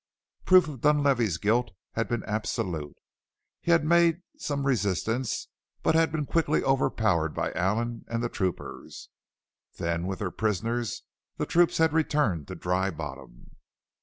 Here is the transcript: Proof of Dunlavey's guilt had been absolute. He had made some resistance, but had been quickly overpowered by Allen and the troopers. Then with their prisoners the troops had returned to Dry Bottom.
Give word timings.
Proof 0.45 0.67
of 0.67 0.81
Dunlavey's 0.81 1.37
guilt 1.37 1.73
had 1.91 2.07
been 2.07 2.23
absolute. 2.23 2.95
He 3.61 3.69
had 3.69 3.85
made 3.85 4.23
some 4.35 4.65
resistance, 4.65 5.47
but 5.83 5.93
had 5.93 6.11
been 6.11 6.25
quickly 6.25 6.63
overpowered 6.63 7.35
by 7.35 7.51
Allen 7.53 8.05
and 8.07 8.23
the 8.23 8.27
troopers. 8.27 9.09
Then 9.77 10.07
with 10.07 10.17
their 10.17 10.31
prisoners 10.31 11.03
the 11.37 11.45
troops 11.45 11.77
had 11.77 11.93
returned 11.93 12.47
to 12.47 12.55
Dry 12.55 12.89
Bottom. 12.89 13.51